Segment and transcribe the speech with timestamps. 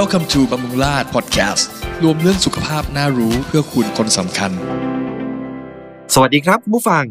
[0.00, 1.64] Welcome to บำรุงราช Podcast
[2.02, 4.50] รวมเรื่องสุขภาพน่ารู้เพื่อคุณคนสำคัญ
[6.14, 7.06] สวัสดีครับผู้ฟัง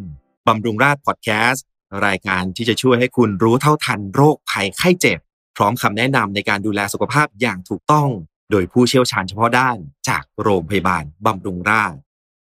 [0.47, 1.65] บำรุงราชพอดแคสต์
[2.07, 5.19] รายการที่จะช่วยให้คุณรู้เท่าทันโรคภัยไข้เจ็บ
[5.57, 8.09] พร้อมคำแนะนำในการดูแลสุขภาพอย่างถูกต้อง
[8.51, 9.77] โดยผู้เชี่ยวชาญเฉพาะด้าน
[10.09, 11.99] จากโรงพยาบาลบำรุงราษฎร์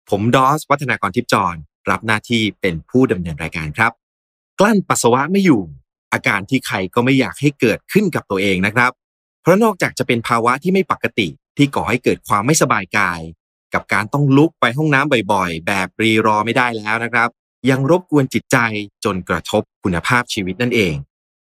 [0.10, 1.56] ผมดอส วัฒนากรทิพย์จร
[1.90, 3.92] รับหน้าที่เป็นผู้ดำเนินรายการครับ
[4.60, 5.62] กลั้นปัสสาวะไม่อยู่
[6.14, 8.94] อาการที่ใครก็ไม่อยากให้เกิดขึ้นกับตัวเองนะครับ
[9.46, 11.28] เพราะนอกจากจะเป็นภาวะที่ไม่ปกติ
[11.58, 13.20] ที่ก่อให้เกิดความไม่สบายกาย
[13.74, 17.30] กับการต้องลุกไปห้องน้ำบ่อยๆ แบบรีรอไม่ได้แล้วนะครับ
[17.70, 18.58] ยังรบกวนจิตใจ
[19.06, 20.96] จนกระทบคุณภาพชีวิตนั่นเอง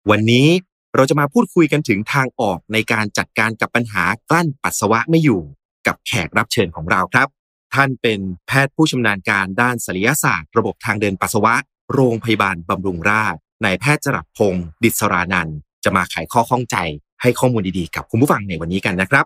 [0.10, 0.48] วันนี้
[0.96, 5.42] เราจะมาพูดคุยกันถึงทางออกในการจัดการกับปัญหากลั้นปัสสาวะไม่อยู่
[5.88, 7.28] กับแขกรับเชิญของเราครับ
[7.74, 11.56] ท่านเป็นแพทย์ผู้ชำนาญการด้านศัลยศาสตร์ ระบบทางเดินปัสสาวะ
[11.94, 15.50] โรงพยาบาลบำรุงราษฎร์นายแพทย์จรัสพงศ์ดิศรานัน
[15.84, 16.78] จะมาไขข้อข้องใจ
[17.22, 19.26] ให้ข้อมูลดีๆ กับคุณผู้ฟังในวันนี้กันนะครับ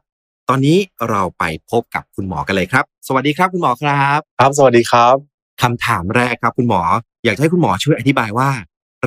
[0.49, 0.77] ตอนนี้
[1.09, 5.15] เราไปพบกับคุณหมอกันเลยครับ สวัสดีครับคุณหมอครับ ครับ สวัสดีครับ
[5.61, 6.81] คำถามแรกครับคุณหมอ
[7.23, 8.49] อยากให้คุณหมอช่วยอธิบายว่า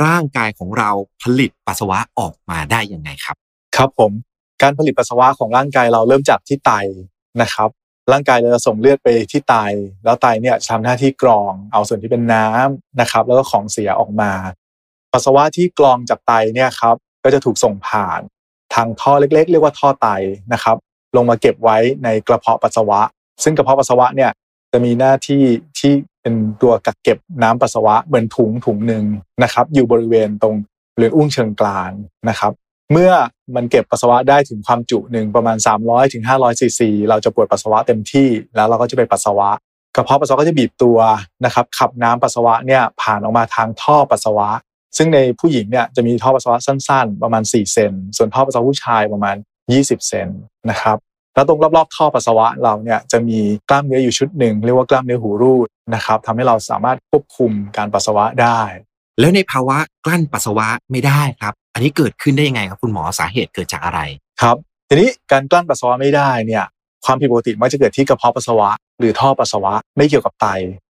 [0.04, 0.90] ร่างกายของเรา
[1.22, 3.36] ผลิตปัสสาวะออกมาได้ยังไงครับ
[3.76, 4.12] ครับผม
[4.62, 6.72] การผลิตปัสสาวะของร่างกายเราเริ่มจากที่ไต
[7.40, 7.68] นะครับ
[8.12, 9.54] ร่างกายเราจะส่งเลือดไปที่ไต
[10.04, 14.32] แล้วไตเนี่ยทำหน้าที่กรอง เอาส่วนที่เป็นน้ำนะครับ แล้วก็ของเสียออกมา
[15.12, 18.20] ปัสสาวะที่กรองจากไตเนี่ยครับ ก็จะถูกส่งผ่าน
[18.74, 20.08] ทางท่อเล็กๆ เรียกว่าท่อไต
[20.52, 20.76] นะครับ
[21.16, 23.00] ลงมาเก็บไว้ในกระเพาะปัสสาวะ
[23.42, 24.30] ซึ่งกระเพาะปัสสาวะเนี่ย
[24.72, 25.42] จะมีหน้าที่
[25.78, 29.04] ที่เป็นตัวกักเก็บน้ำปัสสาวะเหมือนถุงถุงหนึ่ง
[29.42, 30.54] นะครับ อยู่บริเวณตรง
[30.94, 31.92] บริเวณอุ้งเชิงกราน
[32.28, 32.52] นะครับ
[32.92, 33.12] เมื่อ
[33.54, 39.50] มันเก็บปัสสาวะได้ถึงความจุหนึ่งประมาณ 300ถึง500ซีซีเราจะปวดปัสสาวะเต็มที่แล้วเราก็จะไปปัสสาวะ
[39.94, 40.98] กระเพาะปัสสาวะก็จะบีบตัว
[41.44, 44.48] นะครับขับน้ำปัสสาวะเนี่ยผ่านออกมาทางท่อปัสสาวะ
[44.96, 49.36] ซึ่งในผู้หญิงเนี่ยจะมีท่อปัสสาวะสั้น ๆ ประมาณ 4 เซน ส่วนท่อปัสสาวะผู้ชายประมาณ
[49.72, 50.28] 20 เซน
[50.70, 50.98] นะครับ
[51.34, 53.38] แล้วตรงรอบๆท่อปัสสาวะเราเนี่ยจะมี
[53.70, 58.60] กล้ามเนื้ออยู่ชุดหนึ่งเรียกว่ากล้ามเนื้อหูรูดนะครับทำให้เราสามารถควบคุมการปัสสาวะได้
[59.20, 64.00] แล้วในภาวะกลั้นปัสสาวะไม่ได้ครับ อันนี้เกิดขึ้นได้ยังไงครับคุณหมอสาเหตุเกิดจากอะไร
[64.42, 64.56] ครับ
[64.88, 66.64] ทีนี้การกลั้นปัสสาวะไม่ได้เนี่ย
[67.04, 68.70] ความผิดปกติมักจะเกิดที่กระเพาะปัสสาวะ
[69.00, 70.46] หรือท่อปัสสาวะไม่เกี่ยวกับไต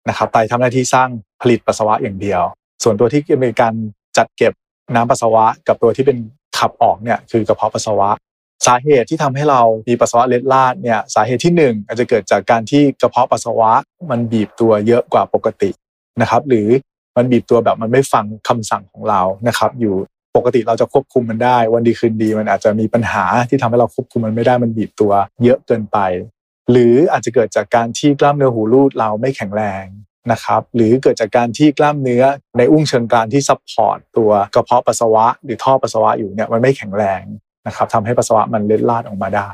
[0.09, 1.09] นะครับไตทำหน้าที่สร้าง
[1.41, 2.41] ผลิตปัสสาวะอย่างเดียว
[2.83, 3.73] ส่วนตัวที่เป็นการ
[4.17, 4.53] จัดเก็บ
[4.95, 6.17] น้ำปัสสาวะ กับตัวที่เป็น
[6.57, 8.09] ขับออกเนี่ยคือกระเพาะปัสสาวะ
[8.65, 13.71] สาเหตุที่ทำให้เรามีปัสสาวะเล็ดลาดเนี่ยสาเหตุที่หนึ่งอาจจะเกิดจากการที่กระเพาะปัสสาวะ
[14.11, 15.69] มันบีบตัวเยอะกว่าปกติ
[16.21, 16.67] นะครับ หรือ
[17.15, 19.95] มันบีบตัวแบบมันไม่ฟังคำสั่งของเรานะครับ อยู่
[20.35, 25.11] ปกติเราจะควบคุมมันได้ วันดีคืนดีมันอาจจะมีปัญหาที่ทำให้เราควบคุมมันไม่ได้มันบีบตัว
[25.43, 25.97] เยอะเกินไป
[26.71, 29.85] หรืออาจจะเกิดจากการที่กล้ามเนื้อหูรูดเราไม่แข็งแรง
[30.31, 32.23] นะครับหรือเกิดจากการที่กล้ามเนื้อ
[32.57, 37.21] ในอุ้งเชิงกรานที่ support ตัวกระเพาะปัสสาวะ หรือท่อปัสสาวะอยู่เนี่ยมันไม่แข็งแรง
[37.67, 39.47] นะครับทำให้ปัสสาวะมันเล็ดลาดออกมาได้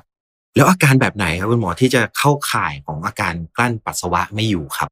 [0.55, 4.89] แล้วอาการแบบไหนครับคุณหมอที่จะเข้าข่ายของอาการกลั้นปัสสาวะไม่อยู่ครับ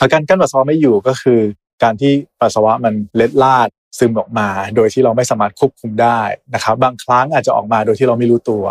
[0.00, 1.40] อาการกั้นปัสสาวะไม่อยู่ก็คือ
[1.82, 3.68] การที่ปัสสาวะมันเล็ดลาด
[3.98, 6.20] ซึมออกมา โดยที่เราไม่สามารถควบคุมได้
[6.54, 8.64] นะครับ บางครั้งอาจจะออกมาโดยที่เราไม่รู้ตัว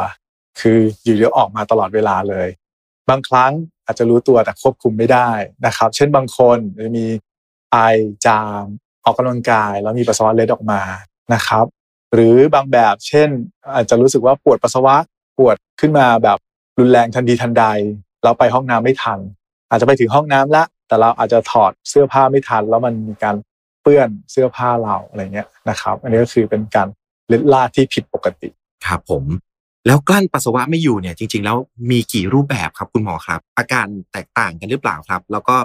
[0.59, 2.47] คืออยู่เดียวออกมาตลอดเวลาเลย
[3.09, 3.51] บางครั้ง
[3.87, 5.29] อาจจะรู้ตัวแต่ควบคุมไม่ได้
[5.65, 7.05] นะครับ เช่นบางคนจะมี
[7.71, 7.77] ไอ
[8.25, 8.63] จาม
[9.03, 10.81] ออกกำลังกาย แล้วมีปัสสาวะเล็ดออกมา
[11.33, 11.65] นะครับ
[12.13, 13.29] หรือบางแบบเช่น
[13.75, 14.95] อาจจะรู้สึกว่าปวดปัสสาวะ
[15.37, 16.37] ปวดขึ้นมาแบบ
[16.79, 17.65] รุนแรงทันทีทันใด
[18.23, 19.19] เราไปห้องน้ำไม่ทัน
[19.69, 23.35] อาจจะไปถึงห้องน้ำละ แต่เราอาจจะถอดเสื้อผ้าไม่ทัน แล้วมันมีการ
[23.81, 26.87] เปื้อนเสื้อผ้าเราอะไรเงี้ยนะครับ อันนี้ก็คือเป็นการ
[27.27, 28.49] เล็ดลาดที่ผิดปกติ
[28.87, 29.23] ครับผม
[29.87, 31.57] แล้วกลั้นปัสสาวะไม่อยู่เนี่ยจริง ๆ แล้ว
[31.91, 35.55] มีกี่รูปแบบครับคุณหมอครับ อาการแตกต่างกันหรือเปล่าครับ แล้วก็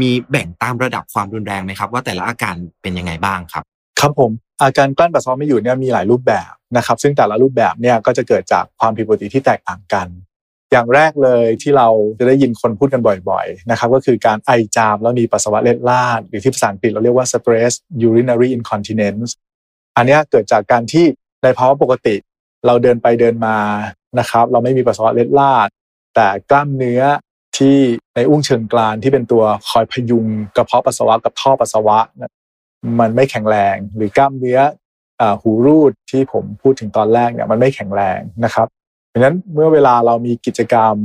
[0.00, 3.64] มีแบ่งตามระดับความรุนแรงไหมครับ ว่าแต่ละอาการเป็นยังไงบ้างครับ
[4.00, 4.30] ครับผม
[4.62, 10.06] อาการกลั้นปัสสาวะไม่อยู่เนี่ยมีหลายรูปแบบนะครับ ซึ่งแต่ละรูปแบบเนี่ยก็จะเกิดจากความผิดปกติที่แตกต่างกัน
[10.72, 17.72] อย่างแรกเลยที่เราจะได้ยินคนพูดกันบ่อยๆนะครับก็คือการไอจามแล้วมีปัสสาวะเล็ดลาดหรือที่ภาษาอังกฤษเราเรียกว่า stress
[18.06, 19.30] urinary incontinence
[19.96, 21.04] อันนี้เกิดจากการที่
[21.42, 22.14] ในภาวะปกติ
[22.66, 23.58] เราเดินไปเดินมา
[24.18, 25.68] นะครับ เราไม่มีปัสสาวะเล็ดลาด
[26.14, 27.02] แต่กล้ามเนื้อ
[27.56, 27.76] ที่
[28.14, 30.26] ในอุ้งเชิงกรานที่เป็นตัวคอยพยุง
[30.56, 31.98] กระเพาะปัสสาวะกับท่อปัสสาวะ
[33.00, 34.58] มันไม่แข็งแรง หรือกล้ามเนื้อ
[35.42, 38.66] หูรูดที่ผมพูดถึงตอนแรกเนี่ยมันไม่แข็งแรงนะครับ
[39.12, 40.96] ดังนั้นเมื่อเวลาเรามีกิจกรรม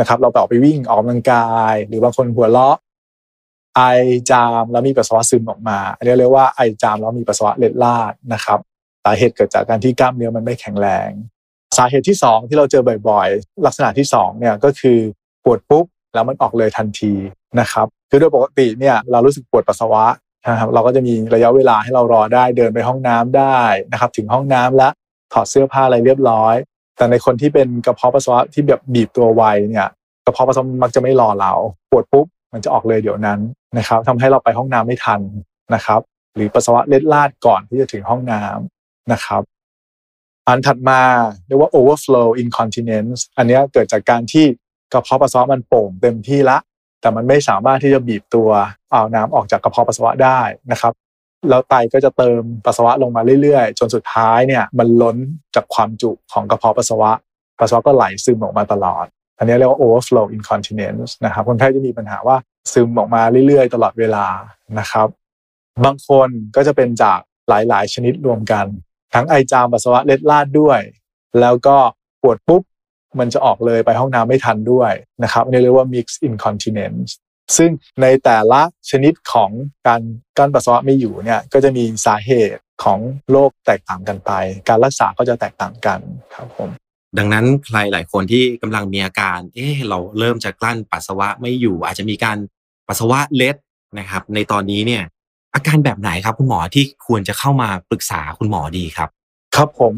[0.00, 2.76] นะครับ เราไปออกไปวิ่งออกกำลังกาย หรือบางคนหัวเราะ
[3.76, 3.82] ไอ
[4.30, 8.58] จามแล้วมีปัสสาวะซึมออกมาอันนี้เรียกว่าไอจามแล้วมีปัสสาวะเล็ดลาดนะครับ
[9.04, 11.10] สาเหตุเกิดจากการที่กล้ามเนื้อมันไม่แข็งแรง
[11.76, 14.98] สาเหตุที่ 2 ที่เราเจอบ่อยๆ ลักษณะที่2เนี่ยก็คือ
[15.44, 15.84] ปวดปุ๊บ
[16.14, 17.12] แล้วมันออกเลยทันที
[17.60, 20.04] นะครับคือโดยปกติเนี่ยเรารู้สึกปวดปัสสาวะ
[20.50, 23.60] นะครับเราก็จะมีระยะเวลาให้เรารอได้เดินไปห้องน้ำได้
[23.92, 24.92] นะครับถึงห้องน้ำแล้ว
[25.32, 26.54] ถอดเสื้อผ้าอะไรเรียบร้อย
[26.96, 29.88] แต่ในคนที่เป็นกระเพาะปัสสาวะที่แบบบีบตัวไวเนี่ย
[30.24, 31.52] กระเพาะปัสสาวะมักจะไม่รอเรา
[31.90, 33.40] ปวดปุ๊บมันจะออกเลยเดี๋ยวนั้น
[33.78, 35.20] นะครับทำให้เราไปห้องน้ำไม่ทัน
[35.74, 36.00] นะครับ
[36.34, 38.81] หรือปัสสาวะเล็ดลาดก่อนที่จะถึงห้องน้ำ
[39.12, 39.42] นะครับ
[40.48, 41.00] อันถัดมา
[41.46, 44.44] เรียกว่า overflow incontinence อันนี้เกิดจากการที่
[44.92, 46.58] กระเพาะปัสสาวะมันโป่งเต็มที่ละ
[47.00, 48.48] แต่มันไม่สามารถที่จะบีบตัว
[48.92, 50.40] เอาน้ำออกจากกระเพาะปัสสาวะได้
[50.70, 50.92] นะครับ
[51.48, 55.16] แล้วไตก็จะเติมปัสสาวะลงมาเรื่อยๆ จนสุดท้ายเนี่ยมันล้น
[55.54, 57.10] จากความจุของกระเพาะปัสสาวะ
[57.60, 59.06] ปัสสาวะก็ไหลซึมออกมาตลอด
[59.38, 62.36] อันนี้เรียกว่า overflow incontinence นะครับคนไข้จะมีปัญหาว่า
[62.72, 64.26] ซึมออกมาเรื่อยๆ ตลอดเวลา
[64.78, 65.08] นะครับ
[65.84, 68.66] บางคนก็จะเป็นจากหลายๆ ชนิดรวมกัน
[69.14, 70.80] ทั้งไอจามปัสสาวะเล็ดลาดด้วย
[71.40, 71.76] แล้วก็
[72.22, 72.62] ปวดปุ๊บ
[73.18, 74.92] มันจะออกเลยไปห้องน้ำไม่ทันด้วย
[75.22, 77.10] นะครับอันนี้เรียกว่า mixed incontinence
[77.56, 77.70] ซึ่ง
[78.02, 78.60] ในแต่ละ
[78.90, 79.50] ชนิดของ
[79.86, 80.02] การ
[80.38, 82.98] กั้นปัสสาวะไม่อยู่เนี่ยก็จะมีสาเหตุของ
[83.30, 84.30] โรคแตกต่างกันไป
[84.68, 86.00] การรักษาก็จะแตกต่างกัน
[86.34, 86.70] ครับผม
[87.18, 92.38] ดังนั้นใครหลายคนที่กำลังมีอาการ เอ๊ะเราเริ่มจะกลั้นปัสสาวะไม่อยู่ อาจจะมีการ
[92.88, 93.56] ปัสสาวะเล็ด
[93.98, 95.02] นะครับ ในตอนนี้เนี่ย
[95.54, 99.08] อาการแบบไหนครับคุณหมอที่ควรจะเข้ามาปรึกษาคุณหมอดีครับ
[99.56, 99.94] ครับผม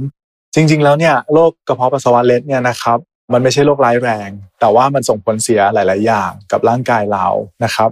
[0.54, 2.98] จริง ๆ แล้วเนี่ยโรคกระเพาะปัสสาวะเล็ดเนี่ยนะครับ
[3.32, 4.30] มันไม่ใช่โรคร้ายแรง
[4.60, 7.26] แต่ว่ามันส่งผลเสียหลาย ๆ อย่างกับร่างกายเรา
[7.64, 7.90] นะครับ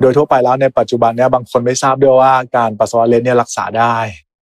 [0.00, 3.96] โดยทั่วไปแล้วในปัจจุบันเนี่ยบางคนไม่ทราบด้วยว่าการปัสสาวะเล็ดเนี่ยรักษาได้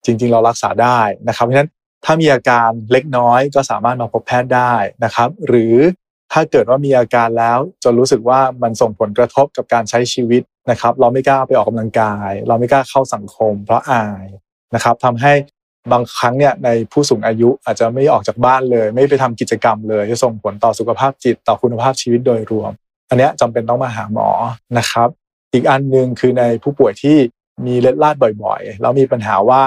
[0.06, 1.72] จริง ๆ เรารักษาได้นะครับเพราะฉะนั้น
[2.06, 4.74] ถ้ามีอาการเล็กน้อยก็สามารถมาพบแพทย์ได้
[5.04, 5.76] นะครับ หรือ
[6.34, 10.42] ถ้าเกิดว่ามีอาการแล้วจนรู้สึกว่ามันส่งผลกระทบกับการใช้ชีวิต
[10.72, 14.26] นะครับ เราไม่กล้าไปออกกำลังกาย เราไม่กล้าเข้าสังคม เพราะอาย
[14.76, 15.34] นะครับทำให้
[15.92, 22.72] บางครั้งเนี่ยในผู้สูงอายุอาจจะไม่ออกจากบ้านเลย ไม่ไปทำกิจกรรมเลยจะส่งผลต่อสุขภาพจิตต่อคุณภาพชีวิตโดยรวม
[23.10, 24.30] อันนี้จำเป็นต้องมาหาหมอ
[24.78, 25.10] นะครับ
[25.54, 27.18] อีกอันหนึ่งคือในผู้ป่วยที่
[27.66, 29.64] มีเล็ดลาดบ่อยๆ แล้วมีปัญหาว่า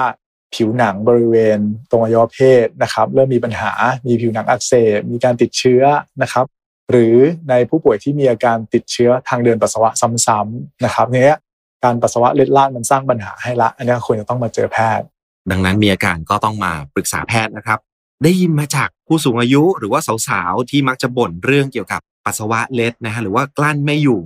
[0.55, 1.59] ผิวหนังบริเวณ
[1.89, 3.71] ตรงอวัยวะเพศนะครับ เริ่มมีปัญหา
[4.07, 5.83] มีผิวหนังอักเสบมีการติดเชื้อ
[6.21, 6.45] นะครับ
[6.91, 7.15] หรือ
[7.49, 9.89] ในผู้ป่วยที่มีอาการติดเชื้อทางเดินปัสสาวะ
[10.27, 11.35] ซ้ำๆนะครับเนี้ย
[11.83, 15.05] การปัสสาวะเล็ดลาดมันสร้างปัญหาให้ละอันนี้ควรจะต้องมาเจอแพทย์
[15.51, 17.79] ดังนั้นมีอาการก็ต้องมาปรึกษาแพทย์นะครับ
[18.23, 24.21] ได้ยินมาจากผู้สูงอายุหรือว่าสาวๆที่มักจะบ่นเรื่องเกี่ยวกับปัสสาวะเล็ดนะฮะหรือว่ากลั้นไม่อยู่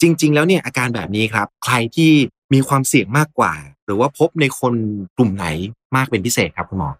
[0.00, 2.12] จริง ๆ แล้วเนี่ยอาการแบบนี้ครับ ใครที่
[2.52, 3.52] มีความเสี่ยงมากกว่า
[3.84, 4.74] หรือว่าพบในคน
[5.16, 5.46] กลุ่มไหน
[5.96, 6.90] มากเป็นพิเศษครับคุณหมอ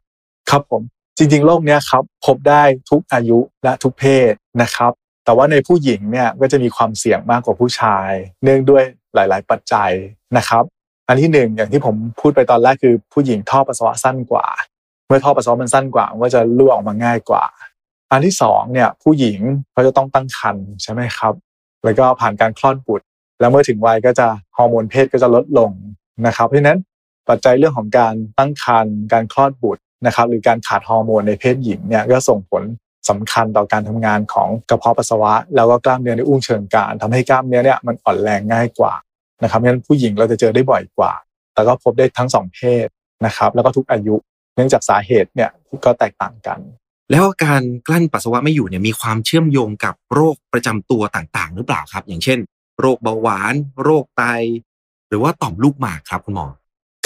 [0.51, 0.83] ครับผม
[1.19, 4.33] จริงๆโรคเนี้ยครับพบได้ทุกอายุและทุกเพศ
[4.63, 4.93] นะครับ
[5.31, 8.11] แต่ว่าในผู้หญิงเนี่ยก็จะมีความเสี่ยงมากกว่าผู้ชาย
[8.45, 8.83] เนื่องด้วย
[9.15, 9.91] หลาย ๆ ปัจจัย
[10.37, 10.65] นะครับ
[11.09, 14.47] อันที่หนึ่งอย่างที่ผมพูดไปตอนแรกคือผู้หญิงท่อปัสสาวะสั้นกว่า
[15.07, 17.45] เมื่อท่อปัสสาวะมันสั้นกว่ามันก็จะรั่วออกมาง่ายกว่า
[18.13, 19.39] อันที่สองเนี่ยผู้หญิง
[19.73, 21.35] เขาจะต้องตั้งครรภ์ใช่ไหมครับ
[21.85, 23.07] แล้วก็ผ่านการคลอดบุตร
[23.41, 25.71] แล้วเมื่อถึงวัยก็จะฮอร์โมนเพศก็จะลดลง
[26.27, 26.79] นะครับ เพราะฉะนั้น
[27.29, 32.63] ปัจจัยเรื่องของการตั้งครรภ์การคลอดบุตรนะครับหรือการขาดฮอร์โมนในเพศหญิงเนี่ยก็ส่งผล
[33.09, 38.93] สำคัญต่อการทำงานของกระเพาะปัสสาวะ แล้วก็กล้ามเนื้อในอุ้งเชิงกรานทำให้กล้ามเนื้อเนี่ยมันอ่อนแรงง่ายกว่า
[39.43, 41.13] นะครับเพราะฉะนั้นผู้หญิงเราจะเจอได้บ่อยกว่า
[41.55, 42.87] แต่ก็พบได้ทั้งสองเพศ
[43.27, 44.15] นะครับแล้วก็ทุกอายุ
[44.57, 45.51] เนื่องจากสาเหตุเนี่ย
[45.85, 46.59] ก็แตกต่างกัน
[47.11, 52.39] แล้วอาการกลั้นปัสสาวะไม่อยู่เนี่ยมีความเชื่อมโยงกับโรคประจำตัวต่างๆ หรือเปล่าครับ อย่างเช่น
[52.81, 54.23] โรคเบาหวาน โรคไต
[55.09, 56.47] หรือว่าต่อมลูกหมากครับคุณหมอ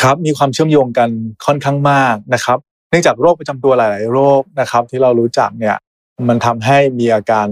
[0.02, 1.10] ครับมีความเชื่อมโยงกัน
[1.46, 2.58] ค่อนข้างมากนะครับ
[2.90, 5.76] เนื่องจากโรคประจำตัวหลาย ๆ โรคนะครับที่เรารู้จักเนี่ย
[6.28, 7.46] มันทำให้มีอาการ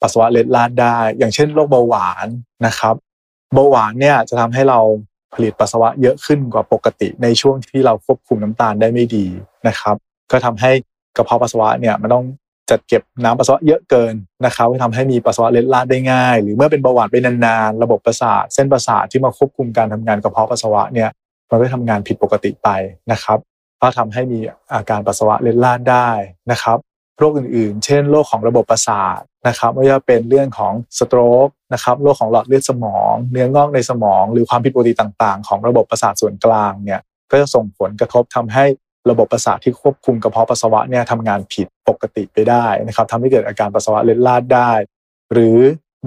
[0.00, 2.26] ปัสสาวะเล็ดลาดได้ อย่างเช่นโรคเบาหวาน
[2.66, 2.94] นะครับ
[3.54, 4.80] เบาหวานเนี่ยจะทำให้เรา
[5.34, 9.26] ผลิตปัสสาวะเยอะขึ้นกว่าปกติในช่วงที่เราควบคุมน้ำตาลได้ไม่ดี
[9.68, 9.96] นะครับ
[10.30, 10.70] ก็ทำให้
[11.16, 12.24] กระเพาะปัสสาวะเนี่ยมันต้อง
[12.70, 21.08] จัดเก็บน้ำปัสสาวะเยอะเกินนะครับก็ทำให้มีปัสสาวะเล็ดลาดได้ง่าย หรือเมื่อเป็นเบาหวานไปนานๆระบบประสาทเส้นประสาทที่มาควบคุมการทำงานกระเพาะปัสสาวะเนี่ย
[21.50, 22.68] มันก็ทำงานผิดปกติไป
[23.12, 23.38] นะครับ
[23.80, 24.38] ก็ทำให้มี
[24.74, 26.08] อาการปัสสาวะเล็ดลาดได้
[26.50, 26.78] นะครับ
[27.18, 38.64] โรคอื่นๆ เช่นโรคของระบบประสาทนะครับไม่ว่าเป็นเรื่องของสโตรกนะครับโรคของหลอดเลือดสมอง เนื้องอกในสมอง หรือความผิดปกติต่างๆ ของระบบประสาทส่วนกลางเนี่ยก็จะส่งผลกระทบทำให้
[39.10, 44.72] ระบบประสาทที่ควบคุมกระเพาะปัสสาวะเนี่ยทำงานผิดปกติไปได้นะครับทำให้เกิดอาการปัสสาวะเล็ดลาดได้
[45.32, 45.58] หรือ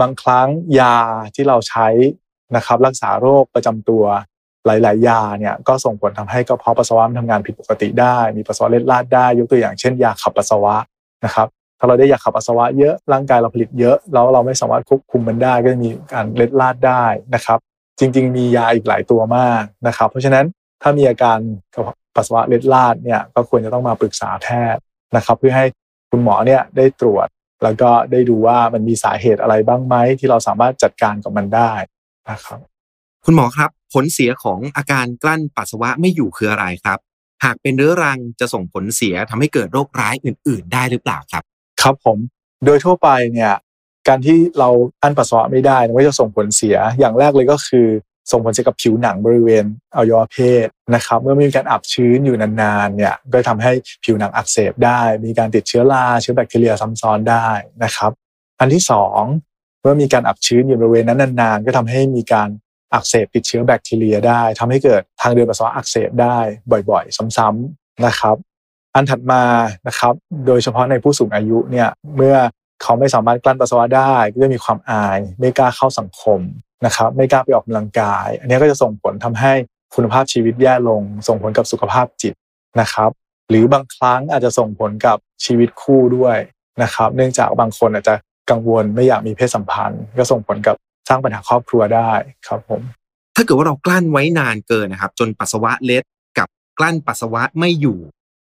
[0.02, 0.48] บางครั้ง
[0.80, 0.98] ยา
[1.36, 1.88] ที่เราใช้
[2.56, 4.04] นะครับรักษาโรคประจำตัว
[4.66, 10.76] หลาย ๆ ยาเนี่ยก็ส่งผลทำให้กระเพาะปัสสาวะทำงานผิดปกติได้ มีปัสสาวะเล็ดลาดได้ ยกตัวอย่างเช่นยาขับปัสสาวะ
[11.26, 11.48] นะครับ
[11.80, 17.06] ถ้าเราได้ยาขับปัสสาวะเยอะร่างกายเราผลิตเยอะแล้วเราไม่สามารถควบคุมมันได้ ก็จะมีการเล็ดลาดได้
[17.36, 17.60] นะครับ
[18.00, 20.46] จริง ๆ มียาอีกหลายตัวมากนะครับ เพราะฉะนั้น
[20.82, 21.38] ถ้ามีอาการ
[22.16, 24.82] ปัสสาวะเล็ดลาดเนี่ยก็ควรจะต้องมาปรึกษาแพทย์
[25.16, 25.66] นะครับ เพื่อให้
[26.12, 27.28] คุณหมอเนี่ยได้ตรวจ
[27.64, 31.72] แล้วก็ได้ดูว่ามันมีสาเหตุอะไรบ้างไหมที่เราสามารถจัดการกับมันได้
[32.30, 32.60] นะครับ
[33.26, 37.00] คุณหมอครับ ผลเสียของอาการกลั้นปัสสาวะไม่อยู่คืออะไรครับ
[37.44, 41.44] หากเป็นเรื้อรังจะส่งผลเสียทำให้เกิดโรคร้ายอื่น ๆ ได้หรือเปล่าครับ
[41.82, 42.18] ครับผม
[42.66, 43.54] โดยทั่วไปเนี่ย
[44.08, 44.70] การที่เรา
[45.02, 47.88] อั้นปัสสาวะไม่ได้มันก็จะส่งผลเสียอย่างแรกเลยก็คือ
[48.32, 49.66] ส่งผลเสียกับผิวหนังบริเวณ
[49.96, 53.72] อวัยวะเพศนะครับเมื่อมีการอับชื้นอยู่นานๆเนี่ยก็ทำให้
[54.04, 57.48] ผิวหนังอักเสบได้ มีการติดเชื้อราเชื้อแบคทีเรียซ้ำซ้อนได้
[57.84, 58.12] นะครับ
[58.60, 59.22] อันที่สอง
[59.82, 62.50] เมื่อมีการอับชื้นอยู่บริเวณนั้นนานๆ ก็ทำให้มีการ
[62.94, 66.38] อักเสบติดเชื้อแบคทีเรียได้ทำให้เกิดทางเดินปัสสาวะอักเสบได้
[66.90, 68.36] บ่อยๆ ซ้ำๆนะครับ
[68.96, 69.44] อันถัดมา
[69.88, 70.14] นะครับ
[70.48, 72.36] โดยเฉพาะในผู้สูงอายุเนี่ยเมื่อ
[72.82, 76.40] เขาไม่สามารถกลั้นปัสสาวะได้ก็จะมีความอาย ไม่กล้าเข้าสังคม
[76.86, 79.54] นะครับไม่กล้าไปออกกำลังกาย อันนี้ก็จะส่งผลทำให้
[79.96, 82.34] คุณภาพชีวิตแย่ลง ส่งผลกับสุขภาพจิต
[82.82, 83.10] นะครับ
[83.50, 86.38] หรือบางครั้งอาจจะส่งผลกับชีวิตคู่ด้วย
[86.84, 88.16] นะครับ เนื่องจากบางคนอาจจะ
[88.50, 90.76] กังวลไม่อยากมีเพศสัมพันธ์ ก็ส่งผลกับ
[91.08, 92.12] สร้างปัญหาครอบครัวได้
[92.48, 92.82] ครับผม
[93.36, 96.04] ถ้าเกิดว่าเรากลั้นไว้นานเกินนะครับ จนปัสสาวะเล็ด
[96.38, 96.48] กับ
[96.80, 97.98] กลั้นปัสสาวะไม่อยู่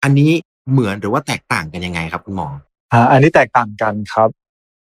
[0.02, 0.32] อันนี้
[0.70, 2.48] เหมือนหรือว่าแตกต่างกันยังไงครับคุณหมอ
[2.92, 4.28] อ่าอันนี้แตกต่างกันครับ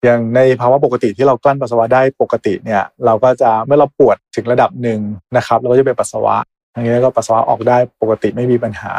[0.04, 5.00] อย่างในภาวะปกติที่เรากลั้นปัสสาวะได้ปกติเนี่ยเราก็จะเมื่อเราปวดถึงระดับหนึ่ง
[5.37, 6.37] นะครับเราก็จะไปปัสสาวะ
[6.72, 8.92] อย่างนี้ก็ปัสสาวะออกได้ปกติไม่มีปัญหา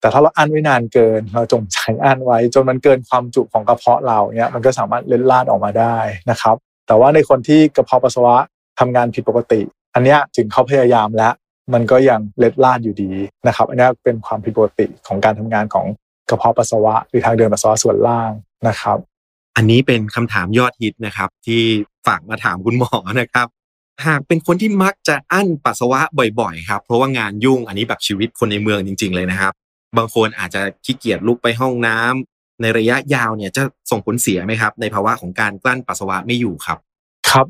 [0.00, 5.96] แต่ถ้าเราอั้นไว้นานเกิน เราจงใจอั้นไว้ จนมันเกินความจุของกระเพาะเราเนี่ยมันก็สามารถเล็ดลาดออกมาได้
[6.30, 6.56] นะครับ
[6.86, 8.36] แต่ว่าในคนที่กระเพาะปัสสาวะ
[8.80, 9.60] ทำงานผิดปกติ
[9.94, 11.32] อันเนี้ยถึงเขาพยายามแล้ว
[11.72, 13.10] มันก็ยังเล็ดลาดอยู่ดี
[13.46, 15.86] นะครับ อันนี้เป็นความผิดปกติของการทำงานของ
[16.28, 18.30] กระเพาะปัสสาวะหรือทางเดินปัสสาวะส่วนล่าง
[18.68, 18.98] นะครับ
[19.56, 21.62] อันนี้เป็นคำถามยอดฮิตนะครับ ที่
[22.06, 23.46] ฝากมาถามคุณหมอนะครับ
[24.06, 26.00] หากเป็นคนที่มักจะอั้นปัสสาวะ
[26.40, 29.52] บ่อยๆครับ เพราะว่างานยุ่งอันนี้แบบชีวิตคนในเมืองจริง ๆ เลยนะครับ
[29.96, 32.29] บางคนอาจจะขี้เกียจลุกไปห้องน้ำ
[32.62, 36.78] ในระยะยาวเนี่ยจะส่งผลเสียไหมครับ ในภาวะของการกลั้นปัสสาวะไม่อยู่ครับ
[37.30, 37.46] ครับ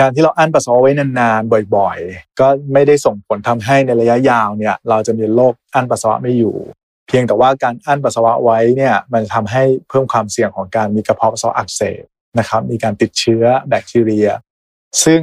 [0.00, 6.56] การที่เราอั้นปัสสาวะไว้นานๆบ่อยๆ ก็ไม่ได้ส่งผลทำให้ในระยะยาวเนี่ยเราจะมีโรคอั้นปัสสาวะไม่อยู่
[7.08, 12.02] เพียงแต่ว่าการอั้นปัสสาวะไว้เนี่ยมันทำให้เพิ่มความเสี่ยงของการมีกระเพาะปัสสาวะอักเสบ
[12.38, 14.28] นะครับมีการติดเชื้อแบคทีเรีย
[15.04, 15.20] ซึ่ง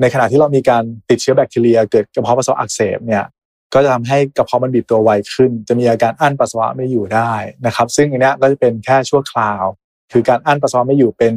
[0.00, 3.24] ในขณะที่เรามีการติดเชื้อแบคทีเรีย เกิดกระเพาะปัสสาวะอักเสบเนี่ย
[3.74, 7.32] ก็จะทำให้กระเพาะมันบีบตัวไวขึ้น จะมีอาการอั้นปัสสาวะไม่อยู่ได้
[7.66, 9.62] นะครับ ซึ่งอันนี้ก็จะเป็นแค่ชั่วคราว
[10.12, 11.32] คือการอั้นปัสสาวะไม่อยู่เป็น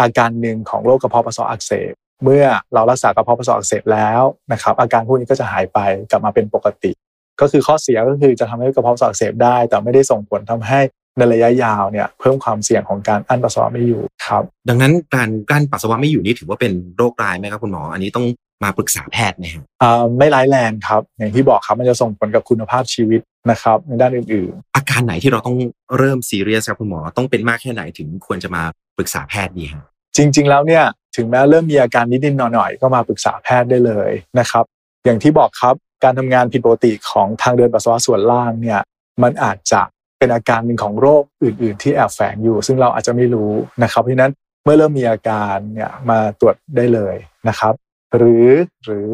[0.00, 1.92] อาการหนึ่งของโรคกระเพาะปัสสาวะอักเสบ
[2.24, 5.78] เมื่อเรารักษากระเพาะปัสสาวะอักเสบแล้วนะครับ อาการพวกนี้ก็จะหายไป
[6.10, 6.92] กลับมาเป็นปกติ
[7.40, 10.80] ก็คือข้อเสียก็คือจะทำให้กระเพาะปัสสาวะอักเสบได้ แต่ไม่ได้ส่งผลทำให้
[11.18, 18.26] ในระยะยาวเนี่ยเพิ่มความเสี่ยงของการอั้นปัสสาวะไม่อยู่ครับ ดังนั้นการกั้นปัสสาวะไม่อยู่นี่ถือว่าเป็นโรคร้ายไหมครับคุณหมอ อันนี้ต้อง
[18.62, 23.20] มาปรึกษาแพทย์ไหมครับอ่าไม่ร้ายแรงครับ อย่างที่บอกครับมันจะส่งผลกับคุณภาพชีวิต
[23.50, 25.56] นะครับในด้านอื่นอาการไหนที่เราต้อง
[25.98, 28.62] เริ่มซีเรียสครับคุณหมอต้องเป็นมากแค่ไหนถึงควรจะมา
[28.96, 30.84] ปรึกษาแพทย์ดีครับๆจริง ๆ แล้วเนี่ย
[31.16, 34.64] ถึงแม้เริ่มมีอาการนิดๆหน่อยๆก็มาปรึกษาแพทย์ได้เลยนะครับ
[35.04, 38.80] อย่างที่บอกครับการทำงานผิดปกติของทางเดินปัสสาวะส่วนล่างเนี่ย
[39.22, 39.82] มันอาจจะ
[40.18, 43.50] เป็นอาการหนึ่งของโรคอื่น ๆ ที่แอบแฝงอยู่ ซึ่งเราอาจจะไม่รู้
[43.82, 44.32] นะครับเพราะฉะนั้น
[44.64, 47.14] เมื่อเริ่มมีอาการเนี่ยมาตรวจได้เลย
[47.48, 47.74] นะครับ
[48.16, 48.48] หรือ
[48.84, 49.08] หรือ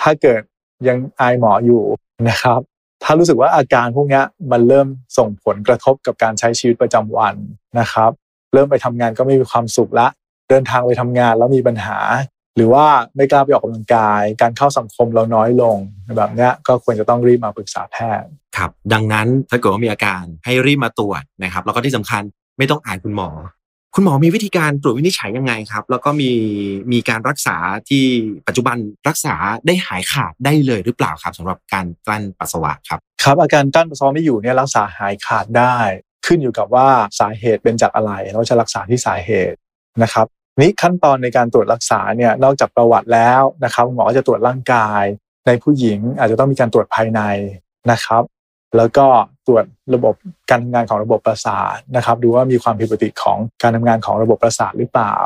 [0.00, 0.42] ถ้าเกิด
[0.88, 1.82] ยังอายหมออยู่
[2.28, 2.60] นะครับ
[3.04, 4.88] ถ้ารู้สึกว่าอาการพวกนี้มันเริ่ม
[5.18, 7.34] ส่งผลกระทบกับการใช้ชีวิตประจำวัน
[7.78, 8.10] นะครับ
[8.52, 10.08] เริ่มไปทำงานก็ไม่มีความสุขละ
[10.48, 11.98] เดินทางไปทำงานแล้วมีปัญหา
[12.56, 12.84] หรือว่า
[13.16, 15.76] ไม่กล้าไปออกกำลังกาย การเข้าสังคมเราน้อยลง
[16.16, 22.22] แบบนี้ก็ควรจะต้องรีบมาปรึกษาแพทย์ครับดังนั้นถ้าเกิดว่ามีอาการให้รีบมาตรวจนะครับแล้วก็ที่สำคัญ
[22.58, 23.28] ไม่ต้องอ่านคุณหมอ
[23.94, 26.30] คุณหมอมีวิธีการตรวจวินิจฉัยยังไงครับ แล้วก็มี
[26.92, 27.56] มีการรักษา
[27.88, 28.04] ที่
[28.46, 28.76] ปัจจุบัน
[29.08, 29.34] รักษา
[29.66, 35.76] ได้หายขาดได้เลยหรือเปล่าครับสำหรับการกลั้นปัสสาวะครับครับ อาการกลั้นปัสสาวะไม่อยู่เนี่ยรักษาหายขาดได้
[36.26, 36.88] ขึ้นอยู่กับว่า
[37.20, 39.56] สาเหตุเป็นจากอะไรเราจะรักษาที่สาเหตุ
[40.02, 40.26] นะครับ
[40.60, 45.04] นี้ขั้นตอนในการตรวจรักษาเนี่ยนอกจากประวัติแล้วนะครับหมอจะตรวจร่างกาย
[45.46, 47.20] ในผู้หญิงอาจจะต้องมีการตรวจภายใน
[47.90, 48.22] นะครับ
[48.76, 49.06] แล้วก็
[49.46, 50.14] ตรวจระบบ
[50.50, 55.16] การทำงานของระบบประสาทนะครับ ดูว่ามีความผิดปกติของการทำงานของระบบประสาทหรือเปล่า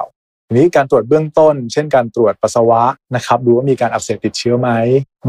[0.49, 2.83] ทีนี้การตรวจเบื้องต้น เช่นการตรวจปัสสาวะ
[3.17, 4.71] นะครับ ดูว่ามีการอักเสบติดเชื้อไหม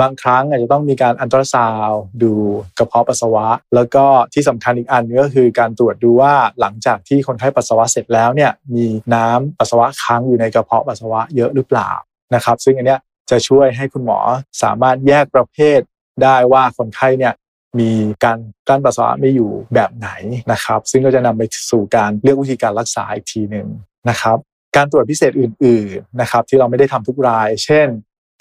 [0.01, 1.89] บางครั้งอาจจะต้องมีการอันตราซาว
[2.23, 2.31] ดู
[2.77, 11.91] กระเพาะปัสสาวะ แล้วก็ที่สำคัญอีกอันนึงก็คือการตรวจดูว่าหลังจากที่คนไข้ปัสสาวะเสร็จแล้วเนี่ยมีน้ำปัสสาวะค้างอยู่ในกระเพาะปัสสาวะเยอะหรือเปล่า
[12.35, 14.19] นะครับ ซึ่งอันเนี้ยจะช่วยให้คุณหมอ
[14.63, 15.79] สามารถแยกประเภท
[16.23, 17.33] ได้ว่าคนไข้เนี่ย
[17.79, 17.91] มี
[18.25, 20.09] การกลั้นปัสสาวะไม่อยู่แบบไหน
[20.51, 21.41] นะครับ ซึ่งก็จะนำไป
[21.71, 23.67] สู่การเลือกวิธีการรักษาอีกทีหนึ่ง
[24.09, 24.37] นะครับ
[24.75, 27.87] การตรวจพิเศษอื่นๆนะครับที่เราไม่ได้ทำทุกราย เช่น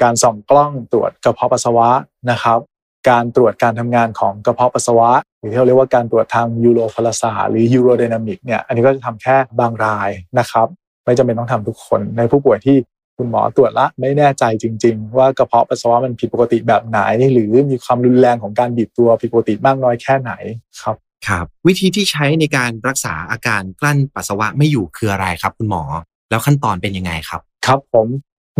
[0.02, 1.90] การส่องกล้องตรวจกระเพาะปัสสาวะ
[2.30, 2.58] นะครับ
[3.08, 10.66] การตรวจการทำงานของกระเพาะปัสสาวะ หรือที่เราเรียกว่าการตรวจทางยูโรพลาสาหรือยูโรไดนามิกเนี่ยอันนี้ก็จะทำแค่บางรายนะครับ
[11.04, 12.76] ไม่จำเป็นต้องทำทุกคนในผู้ป่วยที่
[13.16, 16.98] คุณหมอตรวจละไม่แน่ใจจริง ๆ ว่ากระเพาะปัสสาวะมันผิดปกติแบบไหน
[17.32, 20.32] หรือมีความรุนแรงของการบีบตัวผิดปกติมากน้อยแค่ไหน
[20.82, 20.96] ครับ
[21.28, 25.82] ครับวิธีที่ใช้ในการรักษาอาการกลั้นปัสสาวะไม่อยู่คืออะไรครับ คุณหมอ
[26.30, 28.08] แล้วขั้นตอนเป็นยังไงครับ ครับผม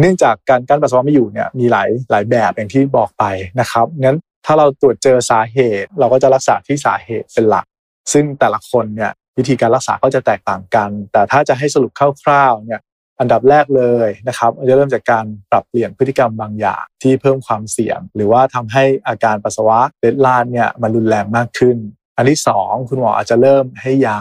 [0.01, 3.25] เนื่องจากการกั้นปัสสาวะไม่อยู่เนี่ยมีหลายหลายแบบอย่างที่บอกไป
[3.61, 7.67] นะครับงั้นถ้าเราตรวจเจอสาเหตุ เราก็จะรักษาที่สาเหตุเป็นหลัก
[8.13, 11.93] ซึ่งแต่ละคนเนี่ยวิธีการรักษาก็จะแตกต่างกัน แต่ถ้าจะให้สรุป
[12.23, 12.81] คร่าวๆเนี่ย
[13.21, 21.77] อันดับแรกเลยนะครับจะเริ่มจากการปรับเปลี่ยนพฤติกรรมบางอย่าง ที่เพิ่มความเสี่ยง หรือว่าทำให้อาการปัสสาวะเล็ดลาดเนี่ยมันรุนแรงมากขึ้น
[22.17, 24.21] อันที่สองคุณหมออาจจะเริ่มให้ยา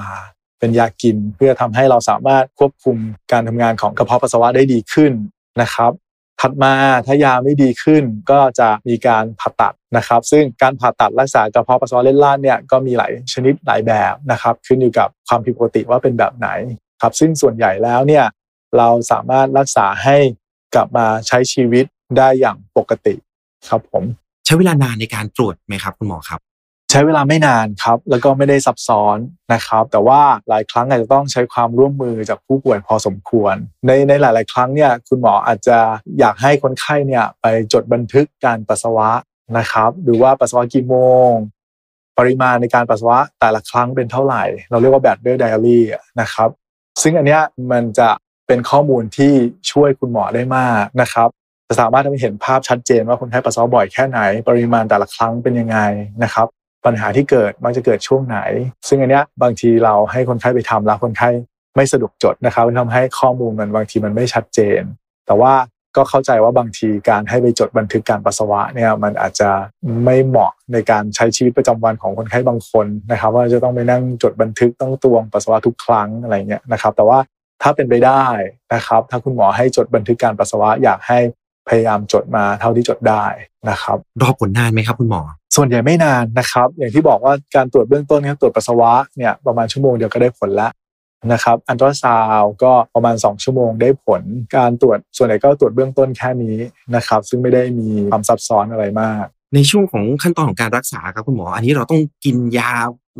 [0.59, 2.97] เป็นยากิน เพื่อทำให้เราสามารถควบคุม
[3.31, 5.11] การทำงานของกระเพาะปัสสาวะได้ดีขึ้น
[5.61, 5.91] นะครับ
[6.41, 6.73] ถัดมา
[7.05, 16.49] ถ้ายาไม่ดีขึ้นก็จะมีการผ่าตัดนะครับ ซึ่งการผ่าตัดรักษากระเพาะปัสสาวะเล็ดลาดเนี่ยก็มีหลายชนิดหลายแบบนะครับ ขึ้นอยู่กับความผิดปกติว่าเป็นแบบไหน
[17.01, 18.25] ครับซึ่งส่วนใหญ่แล้วเนี่ย
[18.77, 20.17] เราสามารถรักษาให้
[20.75, 21.85] กลับมาใช้ชีวิต
[22.17, 23.15] ได้อย่างปกติ
[23.69, 24.03] ครับผม
[24.45, 26.41] ใช้เวลานานในการตรวจไหมครับคุณหมอครับ
[26.91, 29.17] ใช้เวลาไม่นานครับ แล้วก็ไม่ได้ซับซ้อน
[29.53, 33.55] นะครับ แต่ว่าหลายครั้งอาจจะต้องใช้ความร่วมมือจากผู้ป่วยพอสมควร
[33.87, 35.77] ในในหลาย ๆ ครั้งเนี่ยคุณหมออาจจะ
[36.19, 39.09] อยากให้คนไข้เนี่ยไปจดบันทึกการปัสสาวะ
[39.57, 40.95] นะครับหรือว่าปัสสาวะกี่โม
[41.29, 41.31] ง
[42.17, 45.83] ปริมาณในการปัสสาวะแต่ละครั้งเป็นเท่าไหร่ เราเรียกว่าแบดเดอร์ไดอารี่
[46.21, 46.49] นะครับ
[47.01, 48.09] ซึ่งอันเนี้ยมันจะ
[48.47, 49.33] เป็นข้อมูลที่
[49.71, 51.29] ช่วยคุณหมอได้มากนะครับ
[51.67, 54.19] จะสามารถทำให้เห็นภาพชัดเจนว่าคนไข้ปัสสาวะบ่อยแค่ไหน
[54.49, 55.77] ปริมาณแต่ละครั้งเป็นยังไง
[56.23, 56.47] นะครับ
[56.85, 58.39] ปัญหาที่เกิดมักจะเกิดช่วงไหน
[58.87, 61.29] ซึ่งอันเนี้ยบางทีเราให้คนไข้ไปทำแล้วคนไข้
[61.75, 64.81] ไม่สะดวกจดนะครับทำให้ข้อมูลมันบางทีมันไม่ชัดเจน
[65.25, 65.53] แต่ว่า
[65.97, 69.49] ก็เข้าใจว่าบางทีการให้ไปจดบันทึกการปัสสาวะเนี่ยมันอาจจะ
[70.05, 77.19] ไม่เหมาะในการใช้ชีวิตประจำวันของคนไข้บางคนนะครับ ว่าจะต้องไปนั่งจดบันทึกต้องตวงปัสสาวะทุกครั้งอะไรเงี้ยนะครับ แต่ว่า
[77.63, 78.25] ถ้าเป็นไปได้
[78.73, 81.19] นะครับ ถ้าคุณหมอให้จดบันทึกการปัสสาวะอยากให้
[81.69, 83.25] พยายามจดมาเท่าที่จดได้
[83.69, 85.21] นะครับ รอผลนานไหมครับคุณหมอ
[85.55, 90.71] ส่วนใหญ่ไม่นานนะครับ อย่างที่บอกว่าการตรวจเบื้องต้นเนี่ยตรวจปัสสาวะเนี่ยประมาณชั่วโมงเดียวก็ได้ผลแล้ว
[91.31, 94.21] นะครับ อันตราซาวก็ประมาณ 2 ชั่วโมงได้ผล
[94.55, 96.57] การตรวจส่วนใหญ่ก็ตรวจเบื้องต้นแค่นี้
[96.95, 102.73] นะครับ ซึ่งไม่ได้มีความซับซ้อนอะไรมาก ในช่วงของขั้นตอนของการรักษาครับคุณหมอ อันนี้เราต้องกินยา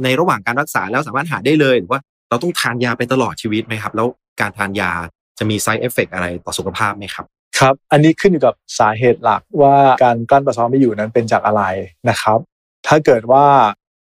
[0.03, 4.07] ในระหว่างการรักษาแล้วสามารถหาได้เลยหรือว่าเราต้องทานยาไปตลอดชีวิตไหมครับ แล้ว
[4.39, 4.91] การทานยา
[5.39, 7.25] จะมี side effect อะไรต่อสุขภาพไหมครับ
[7.59, 11.63] ครับ อันนี้ขึ้นอยู่กับสาเหตุหลักว่าการกลั้นปัสสาวะไม่อยู่นั้นเป็นจากอะไร
[12.09, 12.39] นะครับ
[12.87, 13.45] ถ้าเกิดว่า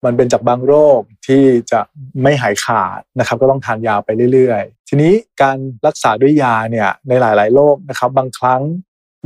[0.04, 1.80] มันเป็นจากบางโรคที่จะ
[2.22, 5.56] ไม่หายขาดนะครับ ก็ต้องทานยาไปเรื่อยๆ ทีนี้การ
[5.86, 8.62] รักษาด้วยยาเนี่ยในหลาย ๆ โรคนะครับ บางครั้ง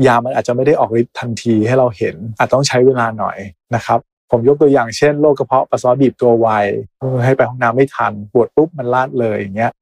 [0.06, 3.38] ยามันอาจจะไม่ได้ออกฤทธิ์ทันทีให้เราเห็น อาจต้องใช้เวลาหน่อย
[3.74, 3.98] นะครับ
[4.30, 6.48] ผมยกตัวอย่างเช่นโรคกระเพาะปัสสาวะบีบตัวไว
[7.24, 9.72] ให้ไปห้องน้ำไม่ทันปวดปุ๊บมันลาดเลยอย่างเงี้ย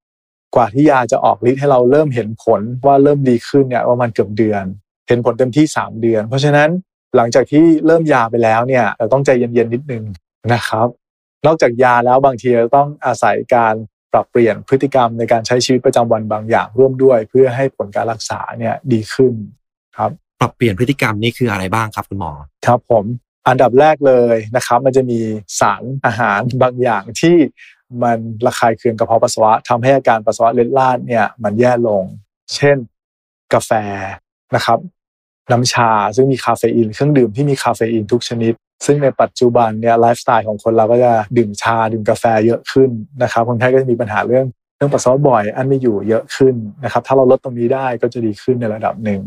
[0.54, 4.64] กว่าที่ยาจะออกฤทธิ์ให้เราเริ่มเห็นผลว่าเริ่มดีขึ้นเนี่ยประมาณเกือบเดือน
[5.08, 6.68] เห็นผลเต็มที่ 3 เดือน เพราะฉะนั้น
[7.16, 10.04] หลังจากที่เริ่มยาไปแล้วเนี่ยเราต้องใจเย็นๆนิดนึง
[10.52, 10.88] นะครับ
[11.46, 13.74] นอกจากยาแล้วบางทีเราต้องอาศัยการ
[14.12, 19.32] ปรับเปลี่ยนพฤติกรรมในการใช้ชีวิตประจำวันบางอย่างร่วมด้วย เพื่อให้ผลการรักษาเนี่ยดีขึ้น
[19.96, 22.32] ครับปรับเปลี่ยนพฤติกรรมนี่คืออะไรบ้างครับคุณหมอ
[22.66, 23.04] ครับผม
[23.48, 25.20] อันดับแรกเลยนะครับ มันจะมี
[25.60, 27.36] สารอาหารบางอย่างที่
[28.02, 32.04] มันระคายเคืองกระเพาะปัสสาวะทำให้อาการปัสสาวะเล็ดลาดเนี่ยมันแย่ลง
[32.54, 32.76] เช่น
[33.54, 33.70] กาแฟ
[34.54, 34.78] นะครับ
[35.50, 38.54] น้ำชาซึ่งมีคาเฟอีนเครื่องดื่มที่มีคาเฟอีนทุกชนิด
[38.86, 42.90] ซึ่งในปัจจุบันเนี่ยไลฟ์สไตล์ของคนเราก็จะดื่มชาดื่มกาแฟเยอะขึ้น
[43.22, 44.44] นะครับคนไข้ก็จะมีปัญหาเรื่อง
[44.76, 49.22] เรื่องปัสสาวะบ่อย กลั้นไม่อยู่เยอะขึ้นนะครับ ถ้าเราลดตรงนี้ได้ก็จะดีขึ้นในระดับหนึ่ง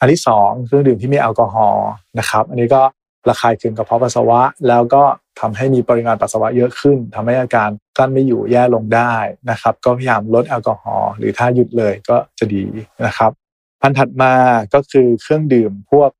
[0.00, 2.82] อันที่สองเครื่องดื่มที่มีแอลกอฮอล์นะครับ อันนี้ก็
[3.28, 5.02] ระคายเคืองกระเพาะปัสสาวะ แล้วก็
[5.40, 9.14] ทำให้มีปริมาณปัสสาวะเยอะขึ้นทำให้อาการกลั้นไม่อยู่แย่ลงได้
[9.50, 12.64] นะครับ ก็พยายามลดแอลกอฮอล์หรือถ้าหยุดเลยก็จะดี
[13.06, 13.30] นะครับ
[13.82, 14.32] อันถัดมา
[14.74, 16.10] ก็คือเครื่องดื่มพวก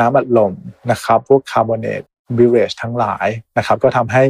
[0.00, 0.52] น้ำอัดลม
[0.90, 2.02] นะครับ พวกคาร์บอเนต
[2.36, 3.26] บิเรชทั้งหลาย
[3.58, 4.22] นะครับ ก็ทำให้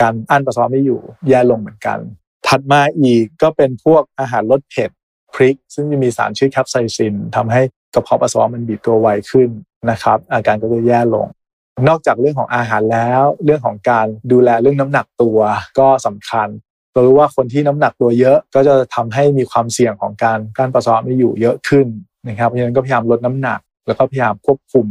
[0.00, 1.98] การอั้นปัสสาวะไม่อยู่แย่ลงเหมือนกัน
[2.48, 4.90] ถัดมาอีกก็เป็นพวกอาหารรสเผ็ด
[5.34, 7.62] พริก ซึ่งจะมีสารชื่อแคปไซซินทำให้
[7.94, 9.48] กระเพาะปัสสาวะมันบีบตัวไวขึ้น
[9.90, 11.26] นะครับ อาการก็จะแย่ลง
[11.88, 15.38] นอกจากเรื่องของอาหารแล้ว เรื่องของการดูแลเรื่องน้ำหนักตัว
[15.78, 16.48] ก็สำคัญ
[16.92, 21.86] เรารู้ว่าคนที่น้ำหนักตัวเยอะก็จะทำให้มีความเสี่ยงของการการปัสสาวะไม่อยู่เยอะขึ้น
[22.28, 24.86] นะครับเพราะฉะนั้นก็พยายามลดน้ำหนัก แล้วก็พยายามควบคุม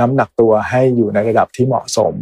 [0.00, 2.14] น้ำหนักตัวให้อยู่ในระดับที่เหมาะสม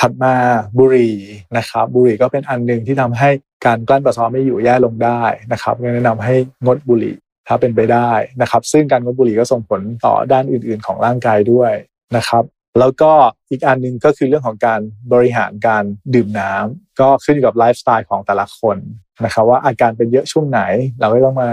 [0.00, 0.34] ถัดมา
[0.78, 1.16] บุหรี่
[1.56, 3.28] นะครับ บุหรี่ก็เป็นอันหนึ่งที่ทำให้
[3.66, 6.34] การกลั้นปัสสาวะไม่อยู่แย่ลงได้นะครับแนะนำให้
[6.64, 7.16] งดบุหรี่
[7.48, 8.10] ถ้าเป็นไปได้
[8.40, 11.72] นะครับ ซึ่งการงดบุหรี่ก็ส่งผลต่อด้านอื่น ๆ ของร่างกายด้วย
[12.16, 12.44] นะครับ
[12.78, 13.12] แล้วก็
[13.50, 14.80] อีกอันหนึ่งก็คือเรื่องของการ
[15.12, 18.76] บริหารการดื่มน้ำก็ขึ้นอยู่กับไลฟ์สไตล์ของแต่ละคน
[19.24, 20.60] นะครับว่าอาการเป็นเยอะช่วงไหน
[21.00, 21.48] เราก็ต้องมา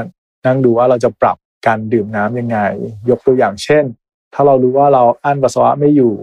[0.46, 2.60] นั่งดูว่าเราจะปรับการดื่มน้ำยังไง
[3.10, 3.84] ยกตัวอย่างเช่น
[4.34, 6.14] ถ้าเรารู้ว่าเราอั้นปัสสาวะไม่อยู่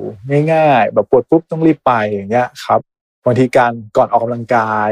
[0.53, 2.81] ง่ายๆ แบบปวดปุ๊บต้องรีบไปอย่างเงี้ยครับ
[3.25, 4.91] บางทีการก่อนออกกำลังกาย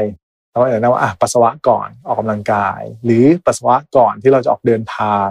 [0.51, 5.27] เราอาจจะนะว่าอะปัสสาวะก่อนออกกำลังกาย หรือปัสสาวะก่อนที่เราจะออกเดินทาง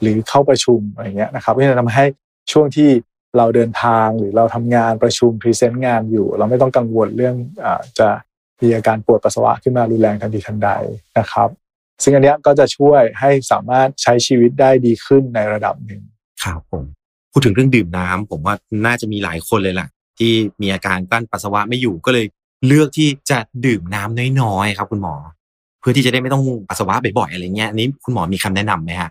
[0.00, 2.04] หรือเข้าประชุมอะไรเงี้ยนะครับเพื่จะทำให้
[2.52, 2.90] ช่วงที่
[3.36, 7.66] เราเดินทางหรือเราทำงานประชุมพรีเซนต์งานอยู่ เราไม่ต้องกังวลเรื่องอ
[7.98, 8.08] จะ
[8.62, 10.70] มีอาการปวดปัสสาวะขึ้นมารุนแรงทันทีทันใด
[11.18, 11.48] นะครับ
[12.02, 16.02] ซึ่งอันนี้ก็จะช่วยให้สามารถใช้ชีวิตได้ดีขึ้นในระดับหนึ่ง
[16.42, 16.84] ครับผม
[17.32, 18.54] พูดถึงเรื่องดื่มน้ำผมว่า
[18.86, 19.88] น่าจะมีหลายคนเลยแหละ
[20.18, 22.26] ที่มีอาการกั้นปัสสาวะไม่อยู่ก็เลย
[22.66, 25.14] เลือกที่จะดื่มน้ำน้อยๆครับ คุณหมอ
[25.80, 29.10] เพื่อที่จะได้ไม่ต้องปัสสาวะบ่อยๆอะไรเงี้ยนี้คุณหมอมีคำแนะนํำไหมฮะ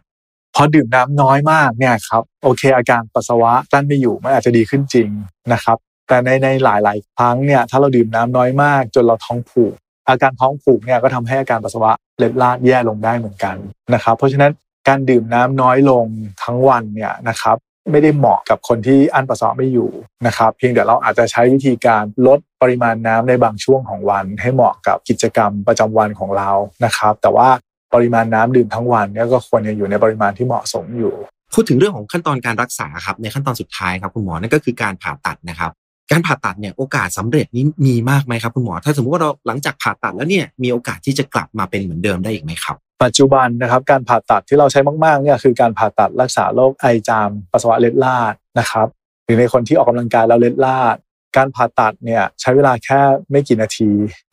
[0.60, 5.10] พอดื่มน้ำน้อยมากเนี่ยครับโอเค อาการปัสสาวะกลั้นไม่อยู่มันอาจจะดีขึ้นจริง
[5.54, 9.74] นะครับแต่ในในหลาย ๆ ครั้งเนี่ยถ้าเราดื่มน้ำน้อยมาก จนเราท้องผูก
[10.10, 13.56] อาการท้องผูกเนี่ยก็ทำให้อาการปัสสาวะเล็ดลาดแย่ลงได้เหมือนกัน
[13.94, 14.52] นะครับเพราะฉะนั้น
[14.88, 16.06] การดื่มน้ำน้อยลง
[16.44, 17.58] ทั้งวันเนี่ยนะครับ
[17.92, 19.90] ไม่ได้เหมาะกับคนที่อั้นปัสสาวะไม่อยู่
[20.28, 26.50] นะครับ เพียงแต่เราอาจจะใช้วิธีการลดปริมาณน้ำในบางช่วงของวัน ให้เหมาะกับกิจกรรมประจำวันของเรา
[26.86, 27.50] นะครับ แต่ว่า
[27.94, 31.14] ปริมาณน้ำดื่มทั้งวันเนี่ยก็ควรจะอยู่ในปริมาณที่เหมาะสมอยู่
[31.54, 35.72] พูดถึงเรื่องของขั้นตอนการรักษาครับในขั้นตอนสุดท้ายครับคุณหมอนั่นก็คือการผ่าตัดนะครับ
[36.12, 48.88] การผ่าตัดเนี่ยโอกาสสาเร็จนี้มีมากไหมครับคุณหมอ ถ้าสมมติว่าเราหลังจากผ่าตัดแล้วเนี่ยมีโอกาสที่จะกลับมาเป็นเหมือนเดิมได้อีกไหมครับปัจจุบันนะครับการผ่าตัดที่เราใช้มากๆเนี่ยคือการผ่าตัดรักษาโรคไอจามปัสสาวะเล็ดลาดนะครับ
[49.26, 50.96] หรือในคนที่ออกกำลังกายแล้วเล็ดลาด
[51.38, 53.92] การผ่าตัดเนี่ยใช้เวลาแค่ไม่กี่นาที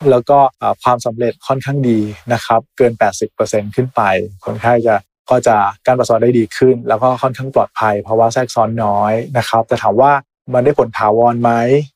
[0.09, 0.37] แล้วก็
[0.83, 1.99] ความสำเร็จค่อนข้างดี
[2.33, 2.93] นะครับ เกิน
[3.33, 4.01] 80%ขึ้นไป
[4.45, 4.95] คนไข้จะ
[5.29, 10.11] ก็จะการปัสสาวะได้ดีขึ้น แล้วก็ค่อนข้างปลอดภัย เพราะว่าแทรกซ้อนน้อยนะครับ แต่ถามว่า
[10.53, 11.51] มันได้ผลถาวรไหม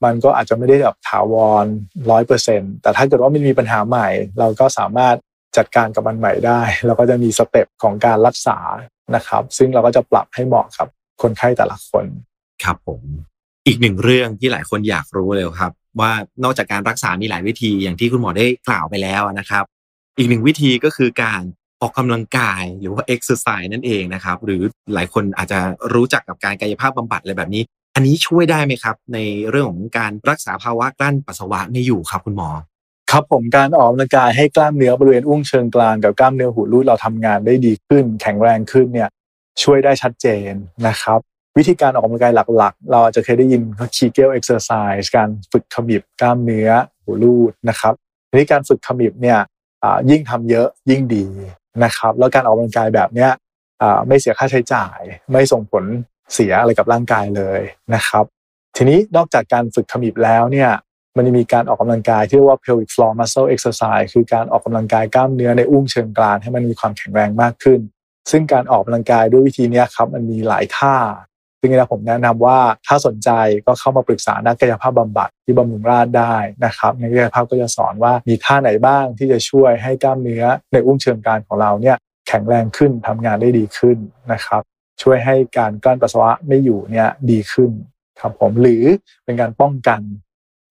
[0.06, 1.66] มันก็อาจจะไม่ได้แบบถาวร
[2.12, 4.08] ร้อยเปอร์เซ็นต์แต่ถ้าเกิดว่ามันมีปัญหาใหม่
[4.40, 5.16] เราก็สามารถ
[5.58, 8.58] จัดการกับมันใหม่ได้เราก็จะมี step ของการรักษา
[9.16, 10.88] นะครับ ซึ่งเราก็จะปรับให้เหมาะกับ
[11.22, 12.06] คนไข้แต่ละคน
[12.64, 13.02] ครับผม
[13.70, 16.12] อีกหนึ่งเรื่องที่หลายคนอยากรู้เลยครับ ว่า
[16.44, 19.64] นอกจากการรักษามีหลายวิธีอย่างที่คุณหมอได้กล่าวไปแล้วนะครับ
[20.18, 21.42] อีกหนึ่งวิธีก็คือการ
[21.82, 24.62] ออกกำลังกายหรือว่าเอ็กซ์ไซส์นั่นเองนะครับ หรือ
[24.94, 25.60] หลายคนอาจจะ
[25.94, 27.64] รู้จักกับการกายภาพบำบัดอะไรแบบนี้
[27.96, 32.50] อันนี้ช่วยได้ไหมครับ ในเรื่องของการรักษาภาวะกลั้นปัสสาวะไม่อยู่ครับคุณหมอ
[33.12, 39.10] ครับผมการออกกำลังกายให้กล้ามเนื้อบริเวณอุ้งเชิงกรานกับกล้ามเนื้อหูรูดเราทำงานได้ดีขึ้น แข็งแรงขึ้นเนี่ย
[39.64, 40.52] ช่วยได้ชัดเจน
[40.88, 41.20] นะครับ
[41.58, 43.62] วิธีการออกกำลังกายหลักๆ เราอาจจะเคยได้ยิน
[43.96, 46.70] Kegel exercise การฝึกขมิบกล้ามเนื้อ
[47.04, 47.94] หูรูดนะครับ
[48.30, 49.40] ทีนี้การฝึกขมิบเนี่ย
[50.10, 51.26] ยิ่งทำเยอะยิ่งดี
[51.84, 53.32] นะครับ แล้วการออกกำลังกายแบบเนี้ย
[54.08, 55.00] ไม่เสียค่าใช้จ่าย
[55.32, 55.84] ไม่ส่งผล
[56.34, 57.62] เสียอะไรกับร่างกายเลย
[57.96, 58.26] นะครับ
[58.78, 60.70] ทีนี้นอกจากการฝึกขมิบแล้วเนี่ย
[61.16, 67.80] มันจะมีการออกกำลังกายที่เรียกว่า pelvic floor muscle exercise คือการออกกำลังกายกล้ามเนื้อในอุ้งเชิงกรานให้มันมีความแข็งแรงมากขึ้น
[68.32, 70.96] ซึ่งการออกกำลังกายด้วยวิธีนี้ครับมันมีหลายท่า
[71.60, 73.30] ซึ่งนะผมแนะนำว่าถ้าสนใจ
[73.66, 83.98] ก็เข้ามาปรึกษานักกายภาพบำบัดที่บำรุงราษฎร์ได้นะครับนักกายภาพก็จะสอนว่ามีท่าไหนบ้างที่จะช่วยให้กล้ามเนื้อในอุ้งเชิงกรานของเราเนี่ยแข็งแรงขึ้นทำงานได้ดีขึ้น
[84.32, 84.62] นะครับ
[85.02, 87.72] ช่วยให้การกลั้นปัสสาวะไม่อยู่เนี่ยดีขึ้น
[88.20, 88.84] ครับผมหรือ
[89.26, 90.02] เป็นการป้องกัน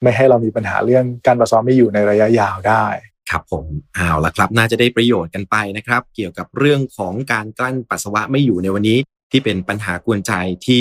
[0.03, 2.85] ไม่ให้เรามีปัญหาเรื่องการปัสสาวะไม่อยู่ในระยะยาวได้
[3.31, 8.99] ครับผมเอาละครับ น่าจะได้ประโยชน์กันไปนะครับ เกี่ยวกับเรื่องของการกลั้นปัสสาวะไม่อยู่ในวันนี้
[9.31, 10.33] ที่เป็นปัญหากวนใจ
[10.67, 10.81] ที่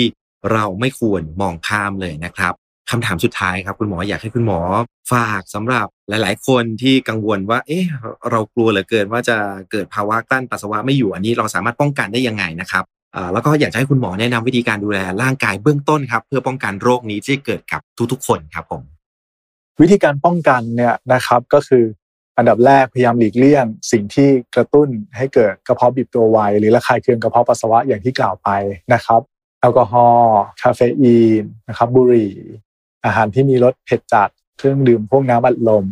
[0.52, 2.54] เราไม่ควรมองข้ามเลยนะครับ
[2.90, 4.60] คำถามสุดท้ายครับคุณหมออยากให้คุณหมอ
[5.12, 7.84] ฝากสำหรับหลาย ๆ คนที่กังวลว่า เอ๊ะ
[8.30, 9.36] เรากลัวเหลือเกินว่าจะ
[9.70, 12.84] เกิดภาวะกลั้นปัสสาวะไม่อยู่อันนี้เราสามารถป้องกันได้ยังไงนะครับ
[13.32, 17.80] แล้วก็อยากให้คุณหมอแนะนำวิธีการดูแลร่างกายเบื้องต้นครับ เพื่อป้องกันโรคนี้ที่เกิดกับ
[18.12, 18.82] ทุกๆ คนครับผม
[19.80, 21.84] วิธีการป้องกันเนี่ยนะครับก็คือ
[22.38, 28.48] อันดับแรกพยายามหลีกเลี่ยง สิ่งที่กระตุ้นให้เกิดกระเพาะบิดตัวไว หรือระคายเคืองกระเพาะปัสสาวะอย่างที่กล่าวไป
[28.94, 29.20] นะครับ
[29.60, 32.32] แอลกอฮอล์คาเฟอีนนะครับบุหรี่
[33.04, 35.84] อาหารที่มีรสเผ็ดจัด เครื่องดื่มพวกน้ำอัดลม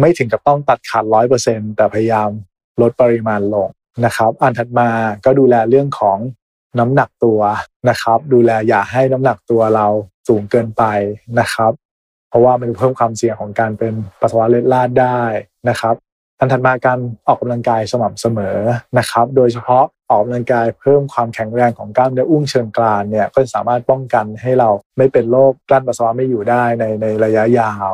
[0.00, 2.28] ไม่ถึงกับต้องตัดขาดร้อยเปอร์เซ็นแต่พยายาม
[2.80, 3.68] ลดปริมาณลง
[4.04, 4.88] นะครับ อันถัดมา
[5.24, 6.18] ก็ดูแลเรื่องของ
[6.78, 7.40] น้ำหนักตัว
[7.88, 9.86] นะครับ ดูแลอย่าให้น้ำหนักตัวเรา
[10.28, 10.82] สูงเกินไป
[11.40, 11.72] นะครับ
[12.28, 15.20] เพราะว่ามันเพิ่มความเสี่ยงของการเป็นปัสสาวะเล็ดลาดได้
[15.68, 15.94] นะครับ
[16.40, 18.58] อันถัดมาการออกกำลังกายสม่ำเสมอ
[18.98, 27.92] นะครับ โดยเฉพาะออกกำลังกายเพิ่มความแข็งแรงของกล้ามเนื้ออุ้งเชิงกรานเนี่ยก็สามารถป้องกันให้เราไม่เป็นโรคกลั้นปัสสาวะไม่อยู่ได้ในในระยะยาว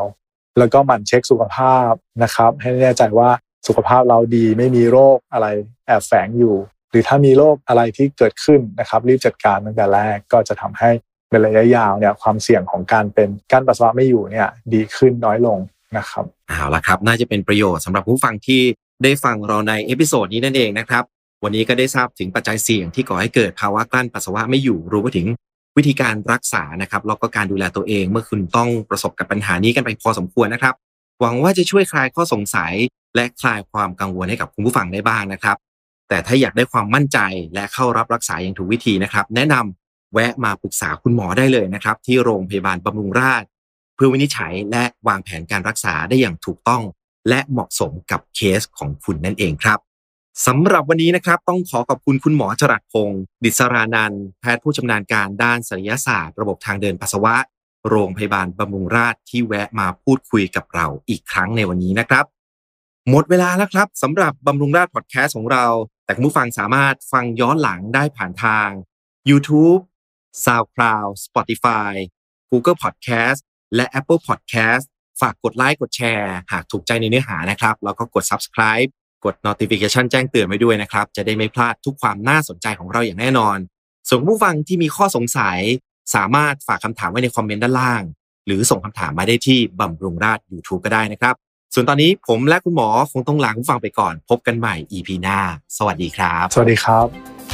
[0.58, 3.30] แล้วก็หมั่นเช็คสุขภาพนะครับ ให้แน่ใจว่า
[3.66, 5.46] สุขภาพเราดีไม่มีโรคอะไร
[5.86, 6.56] แอบแฝงอยู่
[6.90, 10.90] หรือถ้ามีโรคอะไรที่เกิดขึ้นนะครับ รีบจัดการตั้งแต่แรกก็จะทำให้
[11.30, 15.58] ในระยะยาวเนี่ยความเสี่ยงของการเป็นการปัสสาวะไม่อยู่เนี่ยดีขึ้นน้อยลง
[15.96, 18.62] นะครับเอาละครับ น่าจะเป็นประโยชน์สำหรับผู้ฟังที่
[19.02, 21.04] ได้ฟังเราใน episode นี้นั่นเองนะครับ
[21.44, 25.26] วันนี้ก็ได้ทราบถึงปัจจัยเสี่ยงที่ก่อให้เกิดภาวะกลั้นปัสสาวะไม่อยู่รวมไปถึง
[25.76, 30.74] วิธีการรักษานะครับแล้วก็การดูแลตัวเองเมื่อคุณต้องประสบกับปัญหานี้กันไปพอสมควรนะครับ
[31.20, 32.72] หวังว่าจะช่วยคลายข้อสงสัย
[33.16, 35.56] และคลายความกังวลให้กับคุณผู้ฟังได้บ้างนะครับ
[36.08, 37.18] แต่ถ้าอยากได้ความมั่นใจ
[37.54, 43.48] และเข้ารับรักษาอย่างถูกวิธีนะครับ แนะนำแวะมาปรึกษาคุณหมอได้เลยนะครับ ที่โรงพยาบาลบำรุงราษฎร์
[44.04, 46.82] พื่อวินิจฉัยและวางแผนการรักษาได้อย่างถูกต้อง
[47.28, 49.78] และเหมาะสมกับเคสของคุณนั่นเองครับ
[50.46, 57.36] สำหรับวันนี้นะครับต้องขอขอบคุณคุณหมอจรัสพงศ์ดิษรานันท์แพทย์ผู้ชำนาญการด้านศัลยศาสตร์ ระบบทางเดินปัสสาวะ
[57.88, 62.24] โรงพยาบาลบำรุงราษฎร์ที่แวะมาพูดคุยกับเราอีกครั้งในวันนี้นะครับ
[63.10, 65.66] หมดเวลาแล้วครับสำหรับบำรุงราษฎร์พอดแคสต์ของเรา
[66.04, 68.68] แต่คุณผู้ฟังสามารถฟังย้อนหลังได้ผ่านทาง
[69.30, 69.82] YouTube
[70.44, 71.92] SoundCloud Spotify
[72.50, 73.40] Google Podcast
[73.74, 74.84] และ Apple Podcast
[75.20, 78.90] ฝากกดไลค์กดแชร์ หากถูกใจในเนื้อหานะครับ แล้วก็กด Subscribe
[79.24, 83.58] กด notification แจ้งเตือนไว้ด้วยนะครับ จะได้ไม่พลาดทุกความน่าสนใจของเราอย่างแน่นอน
[84.08, 85.58] ส่วนผู้ฟังที่มีข้อสงสัย
[86.14, 88.02] สามารถฝากคำถามไว้ในคอมเมนต์ด้านล่าง
[88.46, 91.34] หรือส่งคำถามมาได้ที่บำรุงราช YouTube ก็ได้นะครับ
[91.74, 95.38] ส่วนตอนนี้ผมและคุณหมอคงต้องลาคุณฟังไปก่อน พบกันใหม่ EP หน้า
[95.76, 97.51] สวัสดีครับ สวัสดีครับ